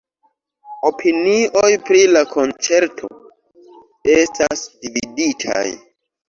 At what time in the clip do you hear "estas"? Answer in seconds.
4.15-4.65